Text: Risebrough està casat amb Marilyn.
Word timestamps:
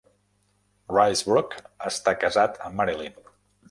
Risebrough 0.95 1.61
està 1.93 2.17
casat 2.25 2.61
amb 2.69 2.83
Marilyn. 2.83 3.27